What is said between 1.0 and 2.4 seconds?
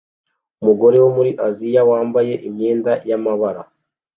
wo muri Aziya wambaye